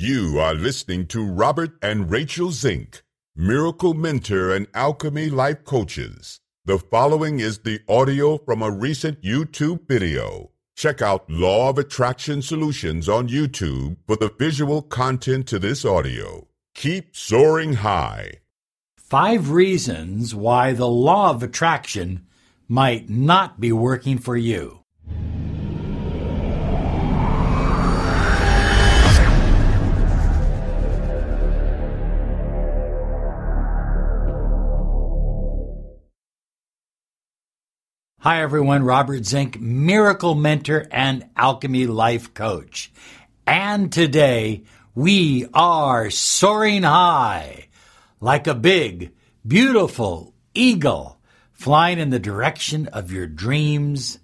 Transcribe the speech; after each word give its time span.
You 0.00 0.38
are 0.38 0.54
listening 0.54 1.08
to 1.08 1.26
Robert 1.26 1.72
and 1.82 2.08
Rachel 2.08 2.52
Zink, 2.52 3.02
Miracle 3.34 3.94
Mentor 3.94 4.54
and 4.54 4.68
Alchemy 4.72 5.28
Life 5.28 5.64
Coaches. 5.64 6.38
The 6.64 6.78
following 6.78 7.40
is 7.40 7.58
the 7.58 7.80
audio 7.88 8.38
from 8.38 8.62
a 8.62 8.70
recent 8.70 9.20
YouTube 9.22 9.88
video. 9.88 10.52
Check 10.76 11.02
out 11.02 11.28
Law 11.28 11.70
of 11.70 11.78
Attraction 11.78 12.42
Solutions 12.42 13.08
on 13.08 13.28
YouTube 13.28 13.96
for 14.06 14.14
the 14.14 14.30
visual 14.38 14.82
content 14.82 15.48
to 15.48 15.58
this 15.58 15.84
audio. 15.84 16.46
Keep 16.76 17.16
soaring 17.16 17.72
high. 17.72 18.34
Five 18.96 19.50
reasons 19.50 20.32
why 20.32 20.74
the 20.74 20.86
law 20.86 21.30
of 21.30 21.42
attraction 21.42 22.24
might 22.68 23.10
not 23.10 23.58
be 23.58 23.72
working 23.72 24.18
for 24.18 24.36
you. 24.36 24.77
Hi, 38.28 38.42
everyone. 38.42 38.82
Robert 38.82 39.24
Zink, 39.24 39.58
miracle 39.58 40.34
mentor 40.34 40.86
and 40.90 41.24
alchemy 41.34 41.86
life 41.86 42.34
coach. 42.34 42.92
And 43.46 43.90
today 43.90 44.64
we 44.94 45.46
are 45.54 46.10
soaring 46.10 46.82
high 46.82 47.68
like 48.20 48.46
a 48.46 48.54
big, 48.54 49.12
beautiful 49.46 50.34
eagle 50.52 51.18
flying 51.52 51.98
in 51.98 52.10
the 52.10 52.18
direction 52.18 52.88
of 52.88 53.10
your 53.10 53.26
dreams 53.26 54.18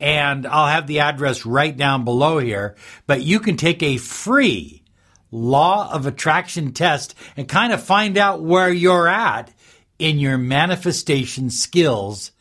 And 0.00 0.46
I'll 0.46 0.68
have 0.68 0.86
the 0.86 1.00
address 1.00 1.44
right 1.44 1.76
down 1.76 2.04
below 2.04 2.38
here, 2.38 2.76
but 3.06 3.20
you 3.22 3.40
can 3.40 3.58
take 3.58 3.82
a 3.82 3.98
free 3.98 4.82
law 5.30 5.92
of 5.92 6.06
attraction 6.06 6.72
test 6.72 7.14
and 7.36 7.46
kind 7.46 7.74
of 7.74 7.82
find 7.82 8.16
out 8.16 8.42
where 8.42 8.72
you're 8.72 9.06
at 9.06 9.52
in 9.98 10.18
your 10.18 10.38
manifestation 10.38 11.50
skills 11.50 12.32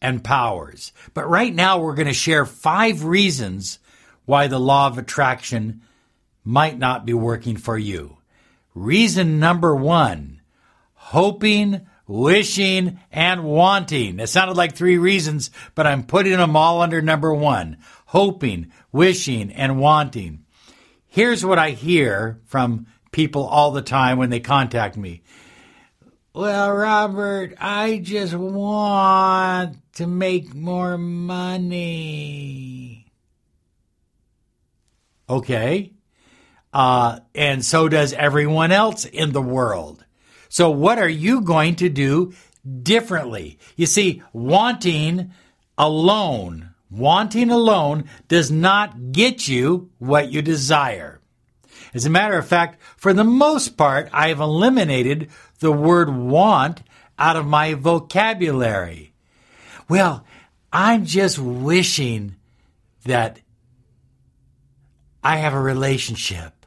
and 0.00 0.24
powers. 0.24 0.92
But 1.14 1.28
right 1.28 1.54
now, 1.54 1.78
we're 1.78 1.94
going 1.94 2.08
to 2.08 2.14
share 2.14 2.44
five 2.46 3.04
reasons 3.04 3.78
why 4.24 4.46
the 4.46 4.60
law 4.60 4.86
of 4.86 4.98
attraction 4.98 5.82
might 6.44 6.78
not 6.78 7.06
be 7.06 7.14
working 7.14 7.56
for 7.56 7.76
you. 7.78 8.18
Reason 8.74 9.40
number 9.40 9.74
one 9.74 10.40
hoping, 10.94 11.86
wishing, 12.06 12.98
and 13.10 13.44
wanting. 13.44 14.20
It 14.20 14.26
sounded 14.28 14.56
like 14.56 14.74
three 14.74 14.98
reasons, 14.98 15.50
but 15.74 15.86
I'm 15.86 16.02
putting 16.02 16.36
them 16.36 16.56
all 16.56 16.82
under 16.82 17.00
number 17.00 17.32
one 17.32 17.78
hoping, 18.06 18.72
wishing, 18.92 19.52
and 19.52 19.80
wanting. 19.80 20.44
Here's 21.06 21.44
what 21.44 21.58
I 21.58 21.70
hear 21.70 22.40
from 22.44 22.86
people 23.10 23.44
all 23.46 23.72
the 23.72 23.82
time 23.82 24.18
when 24.18 24.30
they 24.30 24.40
contact 24.40 24.96
me. 24.96 25.22
Well, 26.38 26.70
Robert, 26.70 27.54
I 27.58 27.98
just 27.98 28.32
want 28.32 29.76
to 29.94 30.06
make 30.06 30.54
more 30.54 30.96
money. 30.96 31.90
Okay. 35.28 35.94
Uh, 36.72 37.18
and 37.34 37.64
so 37.64 37.88
does 37.88 38.12
everyone 38.12 38.70
else 38.70 39.04
in 39.04 39.32
the 39.32 39.42
world. 39.42 40.04
So, 40.48 40.70
what 40.70 41.00
are 41.00 41.08
you 41.08 41.40
going 41.40 41.74
to 41.74 41.88
do 41.88 42.32
differently? 42.84 43.58
You 43.74 43.86
see, 43.86 44.22
wanting 44.32 45.32
alone, 45.76 46.72
wanting 46.88 47.50
alone 47.50 48.04
does 48.28 48.48
not 48.48 49.10
get 49.10 49.48
you 49.48 49.90
what 49.98 50.30
you 50.30 50.42
desire. 50.42 51.20
As 51.94 52.06
a 52.06 52.10
matter 52.10 52.36
of 52.36 52.46
fact, 52.46 52.80
for 52.96 53.12
the 53.12 53.24
most 53.24 53.76
part, 53.76 54.08
I 54.12 54.28
have 54.28 54.40
eliminated 54.40 55.30
the 55.60 55.72
word 55.72 56.10
want 56.10 56.82
out 57.18 57.36
of 57.36 57.46
my 57.46 57.74
vocabulary. 57.74 59.12
Well, 59.88 60.24
I'm 60.72 61.04
just 61.04 61.38
wishing 61.38 62.36
that 63.04 63.40
I 65.22 65.36
have 65.36 65.54
a 65.54 65.60
relationship. 65.60 66.57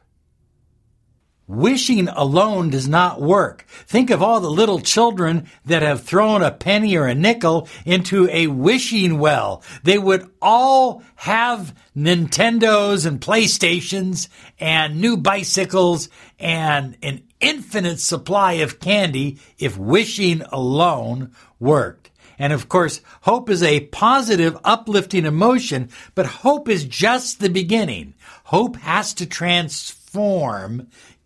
Wishing 1.52 2.08
alone 2.08 2.70
does 2.70 2.88
not 2.88 3.20
work. 3.20 3.66
Think 3.86 4.08
of 4.08 4.22
all 4.22 4.40
the 4.40 4.50
little 4.50 4.80
children 4.80 5.48
that 5.66 5.82
have 5.82 6.02
thrown 6.02 6.42
a 6.42 6.50
penny 6.50 6.96
or 6.96 7.06
a 7.06 7.14
nickel 7.14 7.68
into 7.84 8.26
a 8.30 8.46
wishing 8.46 9.18
well. 9.18 9.62
They 9.82 9.98
would 9.98 10.30
all 10.40 11.02
have 11.14 11.74
Nintendos 11.94 13.04
and 13.04 13.20
PlayStations 13.20 14.28
and 14.58 14.98
new 14.98 15.18
bicycles 15.18 16.08
and 16.38 16.96
an 17.02 17.22
infinite 17.38 18.00
supply 18.00 18.54
of 18.54 18.80
candy 18.80 19.38
if 19.58 19.76
wishing 19.76 20.40
alone 20.50 21.32
worked. 21.60 22.10
And 22.38 22.54
of 22.54 22.70
course, 22.70 23.02
hope 23.20 23.50
is 23.50 23.62
a 23.62 23.80
positive, 23.80 24.56
uplifting 24.64 25.26
emotion, 25.26 25.90
but 26.14 26.24
hope 26.24 26.70
is 26.70 26.86
just 26.86 27.40
the 27.40 27.50
beginning. 27.50 28.14
Hope 28.44 28.76
has 28.76 29.12
to 29.14 29.26
transform 29.26 30.01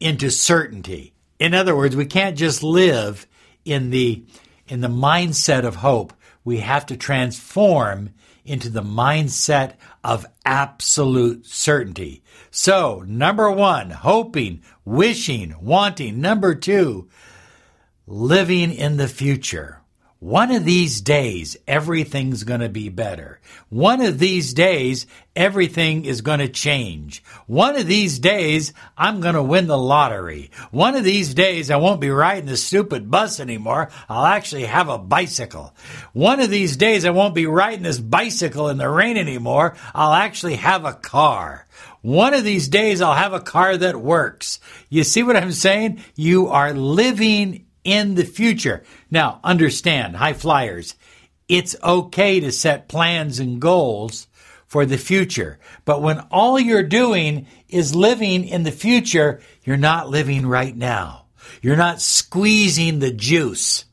into 0.00 0.30
certainty. 0.30 1.14
In 1.38 1.54
other 1.54 1.76
words, 1.76 1.96
we 1.96 2.06
can't 2.06 2.36
just 2.36 2.62
live 2.62 3.26
in 3.64 3.90
the, 3.90 4.24
in 4.68 4.80
the 4.80 4.88
mindset 4.88 5.64
of 5.64 5.76
hope. 5.76 6.12
We 6.44 6.58
have 6.58 6.86
to 6.86 6.96
transform 6.96 8.10
into 8.44 8.70
the 8.70 8.82
mindset 8.82 9.74
of 10.04 10.24
absolute 10.44 11.46
certainty. 11.46 12.22
So, 12.50 13.04
number 13.06 13.50
one, 13.50 13.90
hoping, 13.90 14.62
wishing, 14.84 15.54
wanting. 15.60 16.20
Number 16.20 16.54
two, 16.54 17.08
living 18.06 18.72
in 18.72 18.96
the 18.96 19.08
future. 19.08 19.80
One 20.18 20.50
of 20.50 20.64
these 20.64 21.02
days, 21.02 21.58
everything's 21.68 22.44
going 22.44 22.60
to 22.60 22.70
be 22.70 22.88
better. 22.88 23.38
One 23.68 24.00
of 24.00 24.18
these 24.18 24.54
days, 24.54 25.06
everything 25.36 26.06
is 26.06 26.22
going 26.22 26.38
to 26.38 26.48
change. 26.48 27.22
One 27.46 27.76
of 27.76 27.86
these 27.86 28.18
days, 28.18 28.72
I'm 28.96 29.20
going 29.20 29.34
to 29.34 29.42
win 29.42 29.66
the 29.66 29.76
lottery. 29.76 30.52
One 30.70 30.96
of 30.96 31.04
these 31.04 31.34
days, 31.34 31.70
I 31.70 31.76
won't 31.76 32.00
be 32.00 32.08
riding 32.08 32.46
the 32.46 32.56
stupid 32.56 33.10
bus 33.10 33.40
anymore. 33.40 33.90
I'll 34.08 34.24
actually 34.24 34.64
have 34.64 34.88
a 34.88 34.96
bicycle. 34.96 35.74
One 36.14 36.40
of 36.40 36.48
these 36.48 36.78
days, 36.78 37.04
I 37.04 37.10
won't 37.10 37.34
be 37.34 37.44
riding 37.44 37.82
this 37.82 37.98
bicycle 37.98 38.70
in 38.70 38.78
the 38.78 38.88
rain 38.88 39.18
anymore. 39.18 39.76
I'll 39.94 40.14
actually 40.14 40.56
have 40.56 40.86
a 40.86 40.94
car. 40.94 41.66
One 42.00 42.32
of 42.32 42.42
these 42.42 42.68
days, 42.68 43.02
I'll 43.02 43.12
have 43.12 43.34
a 43.34 43.40
car 43.40 43.76
that 43.76 44.00
works. 44.00 44.60
You 44.88 45.04
see 45.04 45.22
what 45.22 45.36
I'm 45.36 45.52
saying? 45.52 46.02
You 46.14 46.48
are 46.48 46.72
living 46.72 47.65
in 47.86 48.16
the 48.16 48.24
future. 48.24 48.82
Now, 49.10 49.40
understand, 49.44 50.16
high 50.16 50.32
flyers, 50.32 50.96
it's 51.48 51.76
okay 51.82 52.40
to 52.40 52.50
set 52.50 52.88
plans 52.88 53.38
and 53.38 53.60
goals 53.60 54.26
for 54.66 54.84
the 54.84 54.98
future. 54.98 55.60
But 55.84 56.02
when 56.02 56.18
all 56.32 56.58
you're 56.58 56.82
doing 56.82 57.46
is 57.68 57.94
living 57.94 58.44
in 58.44 58.64
the 58.64 58.72
future, 58.72 59.40
you're 59.64 59.76
not 59.76 60.10
living 60.10 60.46
right 60.46 60.76
now. 60.76 61.26
You're 61.62 61.76
not 61.76 62.02
squeezing 62.02 62.98
the 62.98 63.12
juice 63.12 63.84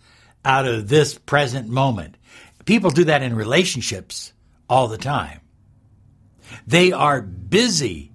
out 0.43 0.65
of 0.67 0.87
this 0.89 1.17
present 1.17 1.69
moment. 1.69 2.15
People 2.65 2.89
do 2.89 3.03
that 3.03 3.21
in 3.21 3.35
relationships 3.35 4.33
all 4.67 4.87
the 4.87 4.97
time. 4.97 5.41
They 6.65 6.91
are 6.91 7.21
busy 7.21 8.11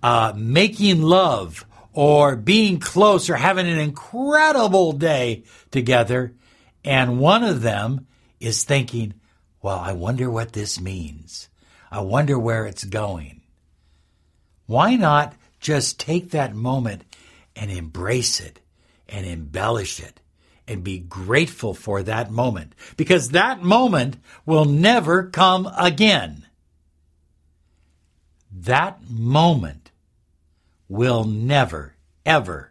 uh, 0.00 0.32
making 0.36 1.02
love 1.02 1.66
or 1.92 2.36
being 2.36 2.80
close 2.80 3.28
or 3.28 3.36
having 3.36 3.68
an 3.68 3.78
incredible 3.78 4.92
day 4.92 5.44
together. 5.70 6.34
And 6.84 7.18
one 7.18 7.44
of 7.44 7.62
them 7.62 8.06
is 8.40 8.64
thinking, 8.64 9.14
well, 9.60 9.78
I 9.78 9.92
wonder 9.92 10.30
what 10.30 10.52
this 10.52 10.80
means. 10.80 11.48
I 11.90 12.00
wonder 12.00 12.38
where 12.38 12.66
it's 12.66 12.84
going. 12.84 13.42
Why 14.66 14.96
not 14.96 15.34
just 15.60 16.00
take 16.00 16.30
that 16.30 16.54
moment 16.54 17.04
and 17.54 17.70
embrace 17.70 18.40
it 18.40 18.60
and 19.08 19.26
embellish 19.26 20.00
it 20.00 20.20
and 20.66 20.82
be 20.82 20.98
grateful 20.98 21.74
for 21.74 22.02
that 22.02 22.30
moment? 22.30 22.74
Because 22.96 23.30
that 23.30 23.62
moment 23.62 24.16
will 24.46 24.64
never 24.64 25.24
come 25.28 25.70
again. 25.78 26.46
That 28.50 29.02
moment 29.08 29.81
will 30.92 31.24
never, 31.24 31.94
ever 32.26 32.70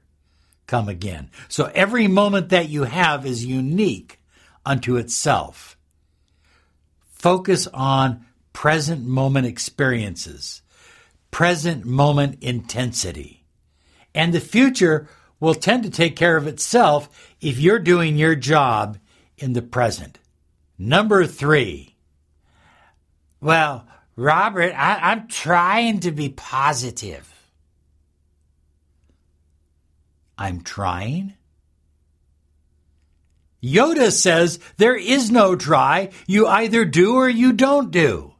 come 0.67 0.87
again. 0.87 1.31
So 1.49 1.71
every 1.73 2.07
moment 2.07 2.49
that 2.49 2.69
you 2.69 2.83
have 2.83 3.25
is 3.25 3.43
unique 3.43 4.19
unto 4.63 4.95
itself. 4.97 5.75
Focus 7.01 7.65
on 7.73 8.23
present 8.53 9.03
moment 9.03 9.47
experiences, 9.47 10.61
present 11.31 11.83
moment 11.83 12.37
intensity. 12.41 13.43
And 14.13 14.33
the 14.33 14.39
future 14.39 15.07
will 15.39 15.55
tend 15.55 15.81
to 15.83 15.89
take 15.89 16.15
care 16.15 16.37
of 16.37 16.45
itself 16.45 17.33
if 17.41 17.59
you're 17.59 17.79
doing 17.79 18.17
your 18.17 18.35
job 18.35 18.99
in 19.39 19.53
the 19.53 19.63
present. 19.63 20.19
Number 20.77 21.25
three. 21.25 21.95
Well, 23.39 23.87
Robert, 24.15 24.73
I, 24.77 25.13
am 25.13 25.27
trying 25.27 26.01
to 26.01 26.11
be 26.11 26.29
positive. 26.29 27.30
I'm 30.41 30.61
trying? 30.61 31.35
Yoda 33.61 34.11
says 34.11 34.57
there 34.77 34.95
is 34.95 35.29
no 35.29 35.55
try. 35.55 36.09
You 36.25 36.47
either 36.47 36.83
do 36.83 37.13
or 37.13 37.29
you 37.29 37.53
don't 37.53 37.91
do. 37.91 38.33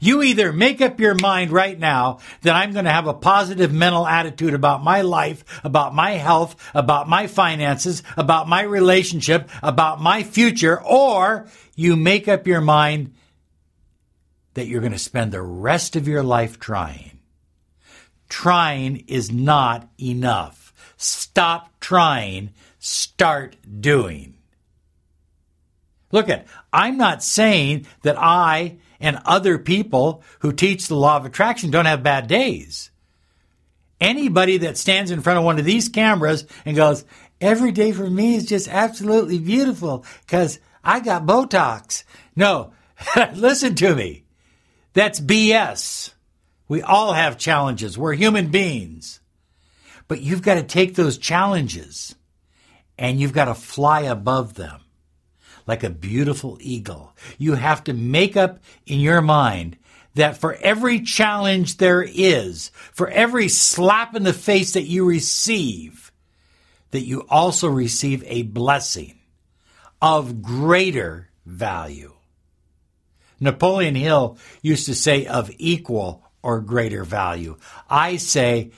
You 0.00 0.22
either 0.22 0.50
make 0.50 0.80
up 0.80 0.98
your 0.98 1.14
mind 1.14 1.50
right 1.50 1.78
now 1.78 2.20
that 2.40 2.54
I'm 2.54 2.72
going 2.72 2.86
to 2.86 2.90
have 2.90 3.06
a 3.06 3.12
positive 3.12 3.70
mental 3.70 4.06
attitude 4.06 4.54
about 4.54 4.82
my 4.82 5.02
life, 5.02 5.60
about 5.62 5.94
my 5.94 6.12
health, 6.12 6.56
about 6.72 7.06
my 7.06 7.26
finances, 7.26 8.02
about 8.16 8.48
my 8.48 8.62
relationship, 8.62 9.50
about 9.62 10.00
my 10.00 10.22
future, 10.22 10.80
or 10.82 11.48
you 11.76 11.96
make 11.96 12.28
up 12.28 12.46
your 12.46 12.62
mind 12.62 13.12
that 14.54 14.68
you're 14.68 14.80
going 14.80 14.92
to 14.92 14.98
spend 14.98 15.32
the 15.32 15.42
rest 15.42 15.96
of 15.96 16.08
your 16.08 16.22
life 16.22 16.58
trying. 16.58 17.18
Trying 18.30 19.04
is 19.08 19.30
not 19.30 19.90
enough. 20.00 20.61
Stop 21.02 21.80
trying, 21.80 22.50
start 22.78 23.56
doing. 23.80 24.34
Look 26.12 26.28
at, 26.28 26.46
I'm 26.72 26.96
not 26.96 27.24
saying 27.24 27.86
that 28.02 28.16
I 28.16 28.76
and 29.00 29.18
other 29.24 29.58
people 29.58 30.22
who 30.38 30.52
teach 30.52 30.86
the 30.86 30.94
law 30.94 31.16
of 31.16 31.26
attraction 31.26 31.72
don't 31.72 31.86
have 31.86 32.04
bad 32.04 32.28
days. 32.28 32.92
Anybody 34.00 34.58
that 34.58 34.78
stands 34.78 35.10
in 35.10 35.22
front 35.22 35.40
of 35.40 35.44
one 35.44 35.58
of 35.58 35.64
these 35.64 35.88
cameras 35.88 36.46
and 36.64 36.76
goes, 36.76 37.04
every 37.40 37.72
day 37.72 37.90
for 37.90 38.08
me 38.08 38.36
is 38.36 38.46
just 38.46 38.68
absolutely 38.68 39.40
beautiful 39.40 40.04
because 40.20 40.60
I 40.84 41.00
got 41.00 41.26
Botox. 41.26 42.04
No, 42.36 42.74
listen 43.34 43.74
to 43.74 43.96
me. 43.96 44.22
That's 44.92 45.18
BS. 45.18 46.12
We 46.68 46.80
all 46.80 47.12
have 47.12 47.38
challenges. 47.38 47.98
We're 47.98 48.14
human 48.14 48.52
beings. 48.52 49.18
But 50.08 50.20
you've 50.20 50.42
got 50.42 50.54
to 50.54 50.62
take 50.62 50.94
those 50.94 51.18
challenges 51.18 52.14
and 52.98 53.20
you've 53.20 53.32
got 53.32 53.46
to 53.46 53.54
fly 53.54 54.02
above 54.02 54.54
them 54.54 54.80
like 55.66 55.84
a 55.84 55.90
beautiful 55.90 56.58
eagle. 56.60 57.14
You 57.38 57.54
have 57.54 57.84
to 57.84 57.92
make 57.92 58.36
up 58.36 58.60
in 58.86 59.00
your 59.00 59.20
mind 59.20 59.78
that 60.14 60.36
for 60.36 60.54
every 60.54 61.00
challenge 61.00 61.78
there 61.78 62.02
is, 62.02 62.70
for 62.92 63.08
every 63.08 63.48
slap 63.48 64.14
in 64.14 64.24
the 64.24 64.32
face 64.32 64.72
that 64.72 64.82
you 64.82 65.04
receive, 65.04 66.12
that 66.90 67.02
you 67.02 67.26
also 67.28 67.68
receive 67.68 68.22
a 68.26 68.42
blessing 68.42 69.18
of 70.00 70.42
greater 70.42 71.30
value. 71.46 72.12
Napoleon 73.40 73.94
Hill 73.94 74.36
used 74.60 74.86
to 74.86 74.94
say 74.94 75.26
of 75.26 75.50
equal 75.58 76.22
or 76.42 76.60
greater 76.60 77.04
value. 77.04 77.56
I 77.88 78.16
say 78.16 78.72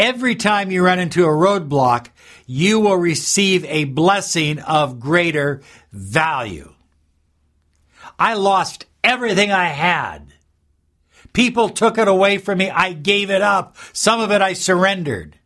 every 0.00 0.34
time 0.34 0.70
you 0.70 0.82
run 0.82 0.98
into 0.98 1.24
a 1.24 1.28
roadblock, 1.28 2.08
you 2.46 2.80
will 2.80 2.96
receive 2.96 3.64
a 3.66 3.84
blessing 3.84 4.58
of 4.58 4.98
greater 4.98 5.60
value. 5.92 6.72
I 8.18 8.34
lost 8.34 8.86
everything 9.04 9.52
I 9.52 9.66
had. 9.66 10.32
People 11.34 11.68
took 11.68 11.98
it 11.98 12.08
away 12.08 12.38
from 12.38 12.58
me. 12.58 12.70
I 12.70 12.94
gave 12.94 13.30
it 13.30 13.42
up. 13.42 13.76
Some 13.92 14.20
of 14.20 14.32
it 14.32 14.40
I 14.40 14.54
surrendered. 14.54 15.36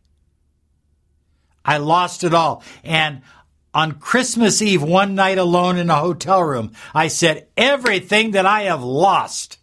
I 1.65 1.77
lost 1.77 2.23
it 2.23 2.33
all. 2.33 2.63
And 2.83 3.21
on 3.73 3.99
Christmas 3.99 4.61
Eve, 4.61 4.81
one 4.81 5.15
night 5.15 5.37
alone 5.37 5.77
in 5.77 5.89
a 5.89 5.95
hotel 5.95 6.41
room, 6.41 6.71
I 6.93 7.09
said, 7.09 7.47
Everything 7.57 8.31
that 8.31 8.45
I 8.45 8.63
have 8.63 8.83
lost, 8.83 9.59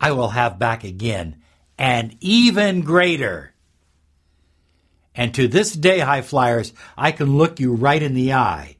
I 0.00 0.12
will 0.12 0.28
have 0.28 0.58
back 0.58 0.84
again, 0.84 1.42
and 1.78 2.16
even 2.20 2.82
greater. 2.82 3.52
And 5.14 5.34
to 5.34 5.48
this 5.48 5.72
day, 5.72 6.00
high 6.00 6.22
flyers, 6.22 6.72
I 6.96 7.12
can 7.12 7.36
look 7.36 7.58
you 7.58 7.74
right 7.74 8.02
in 8.02 8.14
the 8.14 8.32
eye 8.32 8.76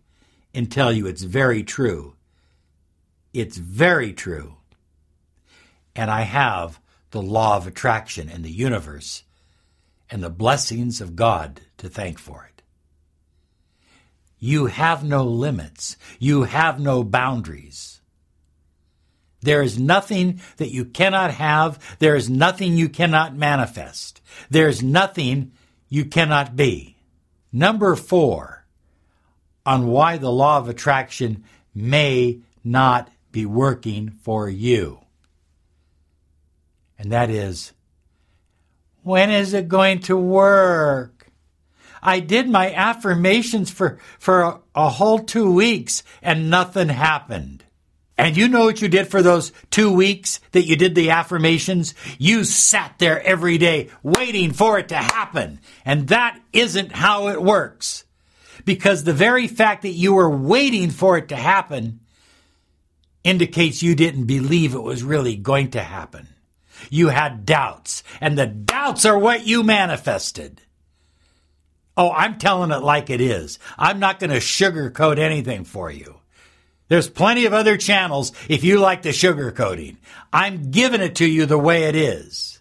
and 0.54 0.70
tell 0.70 0.92
you 0.92 1.06
it's 1.06 1.22
very 1.22 1.62
true. 1.62 2.14
It's 3.32 3.56
very 3.56 4.12
true. 4.12 4.56
And 5.94 6.10
I 6.10 6.22
have 6.22 6.80
the 7.10 7.22
law 7.22 7.56
of 7.56 7.66
attraction 7.66 8.28
in 8.28 8.42
the 8.42 8.50
universe 8.50 9.24
and 10.10 10.22
the 10.22 10.30
blessings 10.30 11.00
of 11.00 11.16
God 11.16 11.60
to 11.78 11.88
thank 11.88 12.18
for 12.18 12.48
it. 12.50 12.62
You 14.38 14.66
have 14.66 15.02
no 15.02 15.24
limits. 15.24 15.96
You 16.18 16.44
have 16.44 16.78
no 16.78 17.02
boundaries. 17.02 17.95
There 19.42 19.62
is 19.62 19.78
nothing 19.78 20.40
that 20.56 20.70
you 20.70 20.84
cannot 20.84 21.30
have. 21.32 21.96
There 21.98 22.16
is 22.16 22.28
nothing 22.28 22.76
you 22.76 22.88
cannot 22.88 23.36
manifest. 23.36 24.20
There 24.50 24.68
is 24.68 24.82
nothing 24.82 25.52
you 25.88 26.04
cannot 26.04 26.56
be. 26.56 26.96
Number 27.52 27.94
four, 27.94 28.66
on 29.64 29.86
why 29.86 30.16
the 30.16 30.30
law 30.30 30.58
of 30.58 30.68
attraction 30.68 31.44
may 31.74 32.40
not 32.64 33.10
be 33.32 33.44
working 33.44 34.10
for 34.10 34.48
you. 34.48 35.00
And 36.98 37.12
that 37.12 37.28
is, 37.28 37.72
when 39.02 39.30
is 39.30 39.52
it 39.52 39.68
going 39.68 40.00
to 40.00 40.16
work? 40.16 41.30
I 42.02 42.20
did 42.20 42.48
my 42.48 42.72
affirmations 42.72 43.70
for, 43.70 43.98
for 44.18 44.42
a, 44.42 44.60
a 44.74 44.88
whole 44.88 45.18
two 45.18 45.52
weeks 45.52 46.02
and 46.22 46.48
nothing 46.48 46.88
happened. 46.88 47.64
And 48.18 48.36
you 48.36 48.48
know 48.48 48.64
what 48.64 48.80
you 48.80 48.88
did 48.88 49.08
for 49.08 49.22
those 49.22 49.52
two 49.70 49.92
weeks 49.92 50.40
that 50.52 50.64
you 50.64 50.76
did 50.76 50.94
the 50.94 51.10
affirmations? 51.10 51.94
You 52.18 52.44
sat 52.44 52.94
there 52.98 53.22
every 53.22 53.58
day 53.58 53.90
waiting 54.02 54.52
for 54.52 54.78
it 54.78 54.88
to 54.88 54.96
happen. 54.96 55.60
And 55.84 56.08
that 56.08 56.40
isn't 56.52 56.92
how 56.92 57.28
it 57.28 57.42
works. 57.42 58.04
Because 58.64 59.04
the 59.04 59.12
very 59.12 59.46
fact 59.46 59.82
that 59.82 59.90
you 59.90 60.14
were 60.14 60.30
waiting 60.30 60.90
for 60.90 61.18
it 61.18 61.28
to 61.28 61.36
happen 61.36 62.00
indicates 63.22 63.82
you 63.82 63.94
didn't 63.94 64.24
believe 64.24 64.74
it 64.74 64.82
was 64.82 65.02
really 65.02 65.36
going 65.36 65.72
to 65.72 65.82
happen. 65.82 66.28
You 66.90 67.08
had 67.08 67.44
doubts, 67.44 68.02
and 68.20 68.38
the 68.38 68.46
doubts 68.46 69.04
are 69.04 69.18
what 69.18 69.46
you 69.46 69.62
manifested. 69.62 70.60
Oh, 71.96 72.12
I'm 72.12 72.38
telling 72.38 72.70
it 72.70 72.82
like 72.82 73.10
it 73.10 73.20
is. 73.20 73.58
I'm 73.78 73.98
not 73.98 74.20
going 74.20 74.30
to 74.30 74.36
sugarcoat 74.36 75.18
anything 75.18 75.64
for 75.64 75.90
you. 75.90 76.20
There's 76.88 77.08
plenty 77.08 77.46
of 77.46 77.52
other 77.52 77.76
channels 77.76 78.32
if 78.48 78.62
you 78.62 78.78
like 78.78 79.02
the 79.02 79.10
sugarcoating. 79.10 79.96
I'm 80.32 80.70
giving 80.70 81.00
it 81.00 81.16
to 81.16 81.26
you 81.26 81.46
the 81.46 81.58
way 81.58 81.84
it 81.84 81.96
is. 81.96 82.60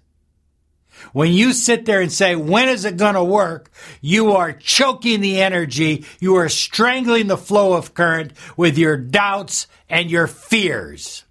When 1.13 1.31
you 1.31 1.53
sit 1.53 1.85
there 1.85 2.01
and 2.01 2.11
say, 2.11 2.35
when 2.35 2.67
is 2.67 2.83
it 2.83 2.97
going 2.97 3.13
to 3.13 3.23
work? 3.23 3.71
You 4.01 4.33
are 4.33 4.51
choking 4.51 5.21
the 5.21 5.41
energy. 5.41 6.05
You 6.19 6.35
are 6.35 6.49
strangling 6.49 7.27
the 7.27 7.37
flow 7.37 7.73
of 7.73 7.93
current 7.93 8.33
with 8.57 8.77
your 8.77 8.97
doubts 8.97 9.67
and 9.89 10.11
your 10.11 10.27
fears. 10.27 11.23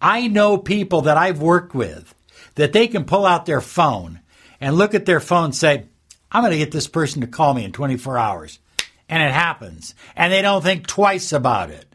I 0.00 0.28
know 0.28 0.56
people 0.56 1.02
that 1.02 1.16
I've 1.16 1.42
worked 1.42 1.74
with 1.74 2.14
that 2.54 2.72
they 2.72 2.86
can 2.86 3.04
pull 3.04 3.26
out 3.26 3.44
their 3.46 3.60
phone 3.60 4.20
and 4.60 4.76
look 4.76 4.94
at 4.94 5.04
their 5.04 5.20
phone 5.20 5.46
and 5.46 5.54
say, 5.54 5.84
I'm 6.30 6.42
going 6.42 6.52
to 6.52 6.58
get 6.58 6.72
this 6.72 6.88
person 6.88 7.20
to 7.20 7.26
call 7.26 7.54
me 7.54 7.64
in 7.64 7.72
24 7.72 8.16
hours. 8.16 8.58
And 9.08 9.22
it 9.22 9.32
happens. 9.32 9.94
And 10.16 10.32
they 10.32 10.42
don't 10.42 10.62
think 10.62 10.86
twice 10.86 11.32
about 11.32 11.70
it. 11.70 11.94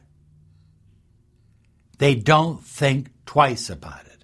They 1.98 2.16
don't 2.16 2.64
think 2.64 3.10
twice 3.26 3.70
about 3.70 4.06
it. 4.06 4.24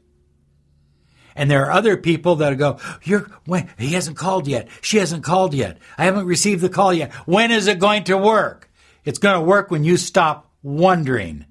And 1.35 1.51
there 1.51 1.65
are 1.65 1.71
other 1.71 1.97
people 1.97 2.35
that 2.37 2.57
go, 2.57 2.79
"You're 3.03 3.29
when 3.45 3.69
he 3.77 3.89
hasn't 3.89 4.15
called 4.15 4.47
yet. 4.47 4.69
She 4.81 4.97
hasn't 4.97 5.23
called 5.23 5.53
yet. 5.53 5.79
I 5.97 6.05
haven't 6.05 6.25
received 6.25 6.61
the 6.61 6.69
call 6.69 6.93
yet. 6.93 7.13
When 7.25 7.51
is 7.51 7.67
it 7.67 7.79
going 7.79 8.05
to 8.05 8.17
work?" 8.17 8.71
It's 9.03 9.19
going 9.19 9.35
to 9.35 9.45
work 9.45 9.69
when 9.69 9.83
you 9.83 9.97
stop 9.97 10.51
wondering 10.63 11.45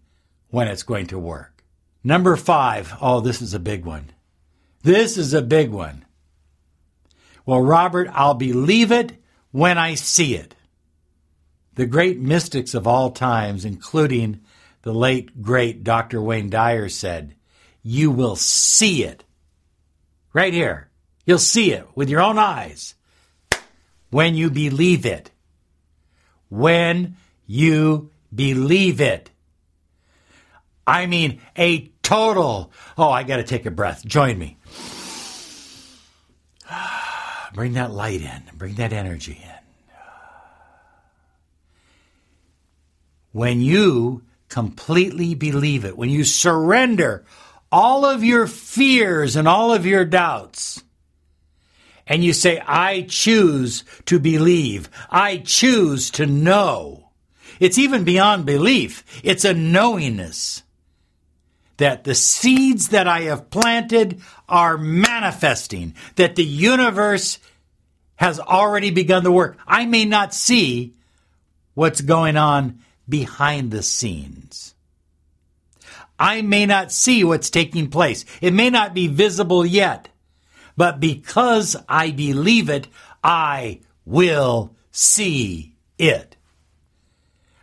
when 0.48 0.68
it's 0.68 0.82
going 0.82 1.06
to 1.08 1.18
work. 1.18 1.62
Number 2.02 2.36
5. 2.36 2.94
Oh, 3.00 3.20
this 3.20 3.42
is 3.42 3.54
a 3.54 3.60
big 3.60 3.84
one. 3.84 4.10
This 4.82 5.16
is 5.16 5.34
a 5.34 5.42
big 5.42 5.70
one. 5.70 6.04
Well, 7.46 7.60
Robert, 7.60 8.08
I'll 8.12 8.34
believe 8.34 8.90
it 8.90 9.22
when 9.50 9.78
I 9.78 9.94
see 9.94 10.34
it. 10.34 10.54
The 11.74 11.86
great 11.86 12.20
mystics 12.20 12.74
of 12.74 12.86
all 12.86 13.10
times, 13.10 13.64
including 13.64 14.40
the 14.82 14.92
late, 14.92 15.42
great 15.42 15.82
Dr. 15.82 16.22
Wayne 16.22 16.50
Dyer, 16.50 16.88
said, 16.88 17.34
You 17.82 18.10
will 18.10 18.36
see 18.36 19.02
it. 19.04 19.24
Right 20.32 20.52
here. 20.52 20.88
You'll 21.26 21.38
see 21.38 21.72
it 21.72 21.86
with 21.94 22.10
your 22.10 22.20
own 22.20 22.38
eyes. 22.38 22.94
when 24.10 24.36
you 24.36 24.50
believe 24.50 25.04
it. 25.04 25.30
When 26.48 27.16
you 27.46 28.10
believe 28.32 29.00
it. 29.00 29.30
I 30.86 31.06
mean, 31.06 31.40
a 31.56 31.90
total. 32.02 32.70
Oh, 32.96 33.10
I 33.10 33.22
got 33.24 33.38
to 33.38 33.42
take 33.42 33.66
a 33.66 33.70
breath. 33.70 34.04
Join 34.04 34.38
me. 34.38 34.58
Bring 37.54 37.72
that 37.74 37.90
light 37.92 38.20
in, 38.20 38.42
bring 38.54 38.74
that 38.74 38.92
energy 38.92 39.40
in. 39.42 39.53
When 43.34 43.60
you 43.60 44.22
completely 44.48 45.34
believe 45.34 45.84
it, 45.84 45.98
when 45.98 46.08
you 46.08 46.22
surrender 46.22 47.24
all 47.72 48.04
of 48.04 48.22
your 48.22 48.46
fears 48.46 49.34
and 49.34 49.48
all 49.48 49.74
of 49.74 49.84
your 49.84 50.04
doubts, 50.04 50.84
and 52.06 52.22
you 52.22 52.32
say, 52.32 52.60
I 52.60 53.02
choose 53.08 53.82
to 54.06 54.20
believe, 54.20 54.88
I 55.10 55.38
choose 55.38 56.12
to 56.12 56.26
know. 56.26 57.10
It's 57.58 57.76
even 57.76 58.04
beyond 58.04 58.46
belief, 58.46 59.04
it's 59.24 59.44
a 59.44 59.52
knowingness 59.52 60.62
that 61.78 62.04
the 62.04 62.14
seeds 62.14 62.90
that 62.90 63.08
I 63.08 63.22
have 63.22 63.50
planted 63.50 64.20
are 64.48 64.78
manifesting, 64.78 65.96
that 66.14 66.36
the 66.36 66.44
universe 66.44 67.40
has 68.14 68.38
already 68.38 68.92
begun 68.92 69.24
the 69.24 69.32
work. 69.32 69.58
I 69.66 69.86
may 69.86 70.04
not 70.04 70.32
see 70.32 70.94
what's 71.74 72.00
going 72.00 72.36
on 72.36 72.78
behind 73.08 73.70
the 73.70 73.82
scenes. 73.82 74.74
I 76.18 76.42
may 76.42 76.66
not 76.66 76.90
see 76.92 77.24
what's 77.24 77.48
taking 77.50 77.90
place. 77.90 78.24
It 78.40 78.52
may 78.52 78.70
not 78.70 78.94
be 78.94 79.08
visible 79.08 79.66
yet, 79.66 80.08
but 80.76 81.00
because 81.00 81.74
I 81.88 82.10
believe 82.10 82.70
it, 82.70 82.86
I 83.22 83.80
will 84.04 84.74
see 84.90 85.76
it. 85.98 86.36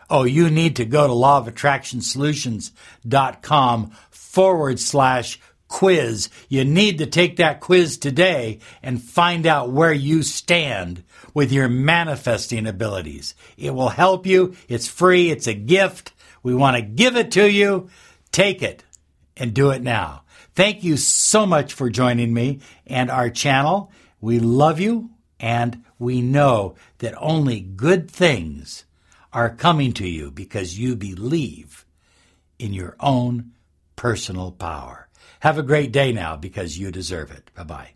Oh, 0.10 0.24
you 0.24 0.50
need 0.50 0.76
to 0.76 0.84
go 0.84 1.08
to 1.08 1.14
lawofattractionsolutions.com 1.14 3.92
forward 4.10 4.80
slash 4.80 5.40
quiz. 5.72 6.30
You 6.50 6.64
need 6.64 7.00
to 7.00 7.08
take 7.08 7.38
that 7.38 7.62
quiz 7.62 7.98
today 7.98 8.60
and 8.84 9.02
find 9.02 9.48
out 9.48 9.72
where 9.72 9.94
you 9.94 10.22
stand 10.22 11.04
with 11.34 11.52
your 11.52 11.70
manifesting 11.70 12.68
abilities. 12.68 13.34
It 13.58 13.74
will 13.74 13.90
help 13.90 14.28
you. 14.28 14.56
It's 14.68 14.88
free. 14.88 15.32
It's 15.32 15.48
a 15.48 15.56
gift. 15.56 16.12
We 16.44 16.54
want 16.54 16.76
to 16.76 16.84
give 16.84 17.16
it 17.16 17.32
to 17.32 17.50
you. 17.50 17.90
Take 18.32 18.62
it 18.62 18.84
and 19.36 19.54
do 19.54 19.72
it 19.72 19.82
now. 19.82 20.24
Thank 20.54 20.84
you 20.84 20.98
so 20.98 21.46
much 21.46 21.74
for 21.74 21.90
joining 21.90 22.34
me 22.34 22.60
and 22.86 23.10
our 23.10 23.30
channel. 23.30 23.92
We 24.20 24.40
love 24.40 24.80
you 24.80 25.10
and 25.40 25.84
we 25.98 26.22
know 26.22 26.76
that 27.00 27.16
only 27.18 27.62
good 27.62 28.12
things 28.12 28.84
are 29.34 29.56
coming 29.56 29.94
to 29.94 30.08
you 30.08 30.30
because 30.30 30.78
you 30.78 30.96
believe 30.98 31.86
in 32.60 32.74
your 32.74 32.96
own 33.00 33.54
personal 34.02 34.52
power. 34.52 35.08
Have 35.42 35.60
a 35.60 35.64
great 35.64 35.92
day 35.92 36.12
now 36.12 36.36
because 36.36 36.80
you 36.80 36.92
deserve 36.92 37.30
it. 37.30 37.52
Bye 37.54 37.64
bye. 37.64 37.92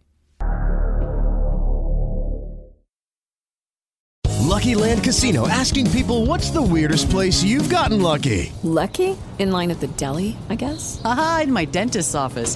Lucky 4.46 4.76
Land 4.76 5.04
Casino 5.04 5.48
asking 5.48 5.90
people 5.90 6.28
what's 6.28 6.52
the 6.52 6.62
weirdest 6.62 7.10
place 7.10 7.44
you've 7.44 7.70
gotten 7.70 8.04
lucky? 8.04 8.54
Lucky? 8.62 9.18
In 9.40 9.52
line 9.52 9.72
at 9.72 9.80
the 9.80 9.88
deli, 9.98 10.38
I 10.48 10.56
guess? 10.56 11.02
Aha, 11.04 11.42
in 11.44 11.52
my 11.52 11.66
dentist's 11.66 12.14
office. 12.14 12.56